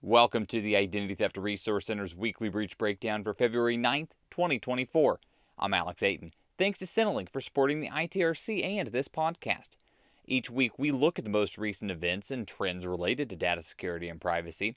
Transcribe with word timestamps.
Welcome 0.00 0.46
to 0.46 0.60
the 0.60 0.76
Identity 0.76 1.14
Theft 1.16 1.36
Resource 1.36 1.86
Center's 1.86 2.14
weekly 2.14 2.48
breach 2.48 2.78
breakdown 2.78 3.24
for 3.24 3.34
February 3.34 3.76
9th, 3.76 4.10
2024. 4.30 5.18
I'm 5.58 5.74
Alex 5.74 6.02
Achten. 6.02 6.30
Thanks 6.56 6.78
to 6.78 6.84
Sentilink 6.84 7.28
for 7.32 7.40
supporting 7.40 7.80
the 7.80 7.90
ITRC 7.90 8.64
and 8.64 8.88
this 8.88 9.08
podcast. 9.08 9.70
Each 10.24 10.48
week, 10.48 10.78
we 10.78 10.92
look 10.92 11.18
at 11.18 11.24
the 11.24 11.30
most 11.32 11.58
recent 11.58 11.90
events 11.90 12.30
and 12.30 12.46
trends 12.46 12.86
related 12.86 13.28
to 13.28 13.36
data 13.36 13.60
security 13.60 14.08
and 14.08 14.20
privacy. 14.20 14.76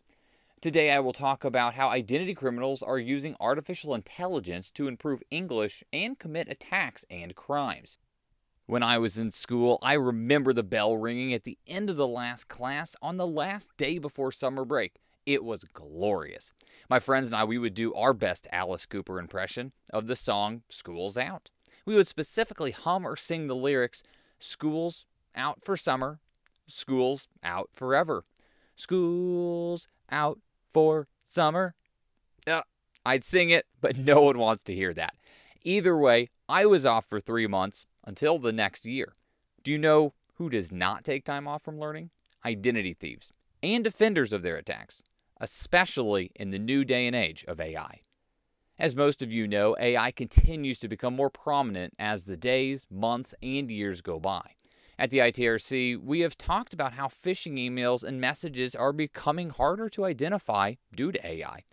Today, 0.59 0.89
I 0.89 0.99
will 0.99 1.13
talk 1.13 1.43
about 1.43 1.75
how 1.75 1.89
identity 1.89 2.33
criminals 2.33 2.81
are 2.81 2.97
using 2.97 3.35
artificial 3.39 3.93
intelligence 3.93 4.71
to 4.71 4.87
improve 4.87 5.21
English 5.29 5.83
and 5.93 6.17
commit 6.17 6.49
attacks 6.49 7.05
and 7.11 7.35
crimes. 7.35 7.99
When 8.65 8.81
I 8.81 8.97
was 8.97 9.19
in 9.19 9.29
school, 9.29 9.77
I 9.83 9.93
remember 9.93 10.51
the 10.51 10.63
bell 10.63 10.97
ringing 10.97 11.31
at 11.31 11.43
the 11.43 11.59
end 11.67 11.91
of 11.91 11.95
the 11.95 12.07
last 12.07 12.47
class 12.47 12.95
on 13.03 13.17
the 13.17 13.27
last 13.27 13.77
day 13.77 13.99
before 13.99 14.31
summer 14.31 14.65
break. 14.65 14.95
It 15.25 15.43
was 15.43 15.63
glorious. 15.65 16.53
My 16.89 16.99
friends 16.99 17.27
and 17.27 17.35
I, 17.35 17.43
we 17.43 17.57
would 17.57 17.73
do 17.73 17.93
our 17.93 18.13
best 18.13 18.47
Alice 18.51 18.85
Cooper 18.85 19.19
impression 19.19 19.71
of 19.93 20.07
the 20.07 20.15
song 20.15 20.63
School's 20.69 21.17
Out. 21.17 21.49
We 21.85 21.95
would 21.95 22.07
specifically 22.07 22.71
hum 22.71 23.05
or 23.05 23.15
sing 23.15 23.47
the 23.47 23.55
lyrics 23.55 24.03
School's 24.39 25.05
out 25.35 25.63
for 25.63 25.77
summer, 25.77 26.19
school's 26.67 27.27
out 27.43 27.69
forever. 27.73 28.25
School's 28.75 29.87
out 30.09 30.39
for 30.71 31.07
summer. 31.23 31.75
Uh, 32.47 32.61
I'd 33.05 33.23
sing 33.23 33.51
it, 33.51 33.67
but 33.79 33.97
no 33.97 34.21
one 34.21 34.39
wants 34.39 34.63
to 34.63 34.75
hear 34.75 34.93
that. 34.95 35.13
Either 35.63 35.95
way, 35.95 36.29
I 36.49 36.65
was 36.65 36.85
off 36.85 37.05
for 37.05 37.19
three 37.19 37.45
months 37.45 37.85
until 38.03 38.39
the 38.39 38.51
next 38.51 38.85
year. 38.85 39.15
Do 39.63 39.71
you 39.71 39.77
know 39.77 40.13
who 40.35 40.49
does 40.49 40.71
not 40.71 41.03
take 41.03 41.23
time 41.23 41.47
off 41.47 41.61
from 41.61 41.79
learning? 41.79 42.09
Identity 42.43 42.95
thieves 42.95 43.31
and 43.63 43.83
defenders 43.83 44.33
of 44.33 44.41
their 44.41 44.57
attacks, 44.57 45.01
especially 45.41 46.31
in 46.35 46.51
the 46.51 46.59
new 46.59 46.85
day 46.85 47.07
and 47.07 47.15
age 47.15 47.43
of 47.47 47.59
AI. 47.59 47.99
As 48.79 48.95
most 48.95 49.21
of 49.21 49.33
you 49.33 49.47
know, 49.47 49.75
AI 49.79 50.11
continues 50.11 50.79
to 50.79 50.87
become 50.87 51.15
more 51.15 51.29
prominent 51.29 51.93
as 51.99 52.25
the 52.25 52.37
days, 52.37 52.87
months, 52.89 53.35
and 53.43 53.69
years 53.69 54.01
go 54.01 54.19
by. 54.19 54.53
At 54.97 55.09
the 55.09 55.17
ITRC, 55.17 55.97
we 56.01 56.21
have 56.21 56.37
talked 56.37 56.73
about 56.73 56.93
how 56.93 57.07
phishing 57.07 57.57
emails 57.57 58.03
and 58.03 58.21
messages 58.21 58.75
are 58.75 58.93
becoming 58.93 59.49
harder 59.49 59.89
to 59.89 60.05
identify 60.05 60.75
due 60.95 61.11
to 61.11 61.27
AI. 61.27 61.63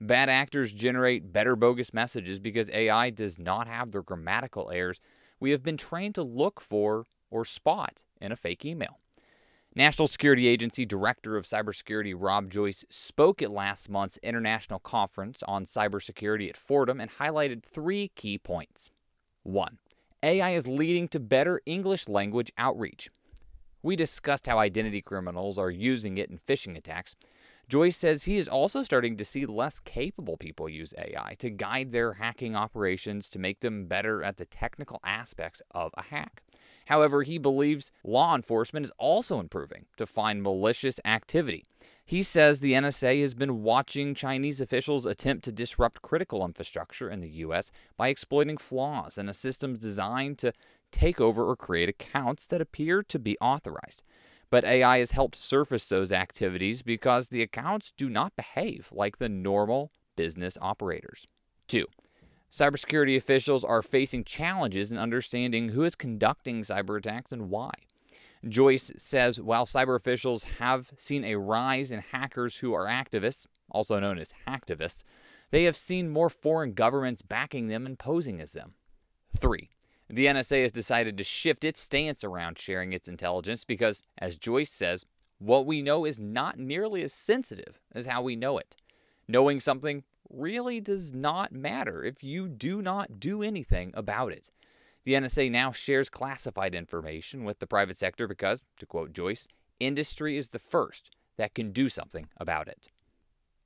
Bad 0.00 0.28
actors 0.28 0.72
generate 0.72 1.32
better 1.32 1.54
bogus 1.54 1.94
messages 1.94 2.40
because 2.40 2.68
AI 2.70 3.10
does 3.10 3.38
not 3.38 3.68
have 3.68 3.92
the 3.92 4.02
grammatical 4.02 4.70
errors 4.70 4.98
we 5.38 5.50
have 5.50 5.62
been 5.62 5.76
trained 5.76 6.14
to 6.16 6.22
look 6.22 6.60
for 6.60 7.06
or 7.30 7.44
spot 7.44 8.04
in 8.20 8.30
a 8.30 8.36
fake 8.36 8.64
email. 8.64 8.98
National 9.74 10.06
Security 10.06 10.48
Agency 10.48 10.84
Director 10.84 11.38
of 11.38 11.46
Cybersecurity 11.46 12.14
Rob 12.14 12.50
Joyce 12.50 12.84
spoke 12.90 13.40
at 13.40 13.50
last 13.50 13.88
month's 13.88 14.18
international 14.22 14.78
conference 14.78 15.42
on 15.48 15.64
cybersecurity 15.64 16.50
at 16.50 16.58
Fordham 16.58 17.00
and 17.00 17.10
highlighted 17.10 17.62
three 17.62 18.10
key 18.14 18.36
points. 18.36 18.90
1. 19.44 19.78
AI 20.24 20.50
is 20.50 20.66
leading 20.66 21.08
to 21.08 21.18
better 21.18 21.62
English 21.64 22.06
language 22.06 22.52
outreach. 22.58 23.08
We 23.82 23.96
discussed 23.96 24.46
how 24.46 24.58
identity 24.58 25.00
criminals 25.00 25.58
are 25.58 25.70
using 25.70 26.18
it 26.18 26.28
in 26.28 26.38
phishing 26.38 26.76
attacks. 26.76 27.16
Joyce 27.66 27.96
says 27.96 28.24
he 28.24 28.36
is 28.36 28.48
also 28.48 28.82
starting 28.82 29.16
to 29.16 29.24
see 29.24 29.46
less 29.46 29.80
capable 29.80 30.36
people 30.36 30.68
use 30.68 30.92
AI 30.98 31.34
to 31.38 31.48
guide 31.48 31.92
their 31.92 32.12
hacking 32.12 32.54
operations 32.54 33.30
to 33.30 33.38
make 33.38 33.60
them 33.60 33.86
better 33.86 34.22
at 34.22 34.36
the 34.36 34.44
technical 34.44 35.00
aspects 35.02 35.62
of 35.70 35.94
a 35.96 36.02
hack. 36.02 36.42
However, 36.86 37.22
he 37.22 37.38
believes 37.38 37.92
law 38.04 38.34
enforcement 38.34 38.84
is 38.84 38.92
also 38.98 39.40
improving 39.40 39.86
to 39.96 40.06
find 40.06 40.42
malicious 40.42 41.00
activity. 41.04 41.64
He 42.04 42.22
says 42.22 42.60
the 42.60 42.72
NSA 42.72 43.20
has 43.20 43.34
been 43.34 43.62
watching 43.62 44.14
Chinese 44.14 44.60
officials 44.60 45.06
attempt 45.06 45.44
to 45.44 45.52
disrupt 45.52 46.02
critical 46.02 46.44
infrastructure 46.44 47.08
in 47.08 47.20
the 47.20 47.30
U.S. 47.30 47.70
by 47.96 48.08
exploiting 48.08 48.56
flaws 48.56 49.16
in 49.16 49.28
a 49.28 49.34
system 49.34 49.74
designed 49.74 50.38
to 50.38 50.52
take 50.90 51.20
over 51.20 51.48
or 51.48 51.56
create 51.56 51.88
accounts 51.88 52.44
that 52.46 52.60
appear 52.60 53.02
to 53.02 53.18
be 53.18 53.38
authorized 53.40 54.02
but 54.52 54.66
AI 54.66 54.98
has 54.98 55.12
helped 55.12 55.34
surface 55.34 55.86
those 55.86 56.12
activities 56.12 56.82
because 56.82 57.28
the 57.28 57.40
accounts 57.40 57.90
do 57.90 58.10
not 58.10 58.36
behave 58.36 58.90
like 58.92 59.16
the 59.16 59.30
normal 59.30 59.90
business 60.14 60.58
operators. 60.60 61.26
2. 61.68 61.86
Cybersecurity 62.52 63.16
officials 63.16 63.64
are 63.64 63.80
facing 63.80 64.24
challenges 64.24 64.92
in 64.92 64.98
understanding 64.98 65.70
who 65.70 65.84
is 65.84 65.94
conducting 65.94 66.60
cyber 66.60 66.98
attacks 66.98 67.32
and 67.32 67.48
why. 67.48 67.72
Joyce 68.46 68.92
says 68.98 69.40
while 69.40 69.64
cyber 69.64 69.96
officials 69.96 70.44
have 70.58 70.92
seen 70.98 71.24
a 71.24 71.36
rise 71.36 71.90
in 71.90 72.00
hackers 72.00 72.56
who 72.56 72.74
are 72.74 72.84
activists, 72.84 73.46
also 73.70 73.98
known 73.98 74.18
as 74.18 74.34
hacktivists, 74.46 75.02
they 75.50 75.64
have 75.64 75.76
seen 75.76 76.10
more 76.10 76.28
foreign 76.28 76.74
governments 76.74 77.22
backing 77.22 77.68
them 77.68 77.86
and 77.86 77.98
posing 77.98 78.38
as 78.38 78.52
them. 78.52 78.74
3. 79.38 79.70
The 80.10 80.26
NSA 80.26 80.62
has 80.62 80.72
decided 80.72 81.16
to 81.16 81.24
shift 81.24 81.64
its 81.64 81.80
stance 81.80 82.22
around 82.22 82.58
sharing 82.58 82.92
its 82.92 83.08
intelligence 83.08 83.64
because, 83.64 84.02
as 84.18 84.36
Joyce 84.36 84.70
says, 84.70 85.06
what 85.38 85.64
we 85.64 85.80
know 85.80 86.04
is 86.04 86.20
not 86.20 86.58
nearly 86.58 87.02
as 87.02 87.14
sensitive 87.14 87.80
as 87.94 88.04
how 88.04 88.20
we 88.20 88.36
know 88.36 88.58
it. 88.58 88.76
Knowing 89.26 89.58
something 89.58 90.04
really 90.32 90.80
does 90.80 91.12
not 91.12 91.52
matter 91.52 92.02
if 92.02 92.24
you 92.24 92.48
do 92.48 92.82
not 92.82 93.20
do 93.20 93.42
anything 93.42 93.92
about 93.94 94.32
it. 94.32 94.50
The 95.04 95.14
NSA 95.14 95.50
now 95.50 95.72
shares 95.72 96.08
classified 96.08 96.74
information 96.74 97.44
with 97.44 97.58
the 97.58 97.66
private 97.66 97.96
sector 97.96 98.28
because, 98.28 98.62
to 98.78 98.86
quote 98.86 99.12
Joyce, 99.12 99.46
industry 99.80 100.36
is 100.36 100.48
the 100.48 100.58
first 100.58 101.10
that 101.36 101.54
can 101.54 101.72
do 101.72 101.88
something 101.88 102.28
about 102.36 102.68
it. 102.68 102.88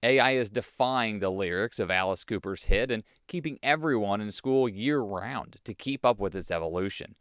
AI 0.03 0.33
is 0.33 0.51
defying 0.51 1.19
the 1.19 1.31
lyrics 1.31 1.79
of 1.79 1.91
Alice 1.91 2.25
Cooper's 2.25 2.65
hit 2.65 2.91
and 2.91 3.03
keeping 3.27 3.59
everyone 3.63 4.21
in 4.21 4.31
school 4.31 4.69
year 4.69 5.01
round 5.01 5.57
to 5.65 5.75
keep 5.75 6.05
up 6.05 6.19
with 6.19 6.35
its 6.35 6.51
evolution. 6.51 7.17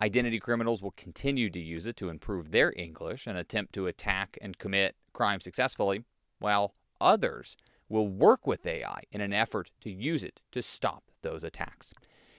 Identity 0.00 0.40
criminals 0.40 0.80
will 0.80 0.92
continue 0.92 1.50
to 1.50 1.60
use 1.60 1.86
it 1.86 1.96
to 1.96 2.08
improve 2.08 2.50
their 2.50 2.72
English 2.76 3.26
and 3.26 3.36
attempt 3.36 3.74
to 3.74 3.86
attack 3.86 4.38
and 4.40 4.58
commit 4.58 4.96
crime 5.12 5.40
successfully, 5.40 6.04
while 6.38 6.74
others 7.00 7.56
will 7.90 8.08
work 8.08 8.46
with 8.46 8.64
AI 8.64 9.02
in 9.12 9.20
an 9.20 9.34
effort 9.34 9.70
to 9.82 9.90
use 9.90 10.24
it 10.24 10.40
to 10.52 10.62
stop 10.62 11.04
those 11.20 11.44
attacks. 11.44 11.92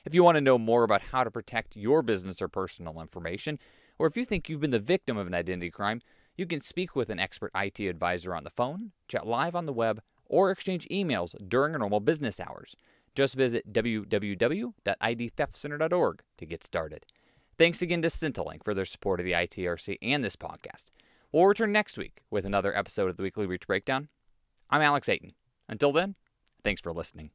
If 0.03 0.15
you 0.15 0.23
want 0.23 0.37
to 0.37 0.41
know 0.41 0.57
more 0.57 0.83
about 0.83 1.03
how 1.11 1.23
to 1.23 1.29
protect 1.29 1.75
your 1.75 2.01
business 2.01 2.41
or 2.41 2.47
personal 2.47 2.99
information, 2.99 3.59
or 3.99 4.07
if 4.07 4.17
you 4.17 4.25
think 4.25 4.49
you've 4.49 4.61
been 4.61 4.71
the 4.71 4.79
victim 4.79 5.17
of 5.17 5.27
an 5.27 5.35
identity 5.35 5.69
crime, 5.69 6.01
you 6.35 6.47
can 6.47 6.61
speak 6.61 6.95
with 6.95 7.11
an 7.11 7.19
expert 7.19 7.51
IT 7.53 7.79
advisor 7.79 8.33
on 8.33 8.43
the 8.43 8.49
phone, 8.49 8.93
chat 9.07 9.27
live 9.27 9.55
on 9.55 9.67
the 9.67 9.73
web, 9.73 10.01
or 10.25 10.49
exchange 10.49 10.87
emails 10.89 11.35
during 11.47 11.73
normal 11.73 11.99
business 11.99 12.39
hours. 12.39 12.75
Just 13.13 13.35
visit 13.35 13.71
www.idtheftcenter.org 13.71 16.23
to 16.37 16.45
get 16.45 16.63
started. 16.63 17.05
Thanks 17.57 17.81
again 17.81 18.01
to 18.01 18.07
Sentilink 18.07 18.63
for 18.63 18.73
their 18.73 18.85
support 18.85 19.19
of 19.19 19.25
the 19.25 19.33
ITRC 19.33 19.97
and 20.01 20.23
this 20.23 20.37
podcast. 20.37 20.85
We'll 21.31 21.45
return 21.45 21.71
next 21.71 21.97
week 21.97 22.21
with 22.31 22.45
another 22.45 22.75
episode 22.75 23.09
of 23.09 23.17
the 23.17 23.23
Weekly 23.23 23.45
Breach 23.45 23.67
Breakdown. 23.67 24.07
I'm 24.69 24.81
Alex 24.81 25.09
Achten. 25.09 25.33
Until 25.71 25.93
then, 25.93 26.15
thanks 26.63 26.81
for 26.81 26.91
listening. 26.91 27.31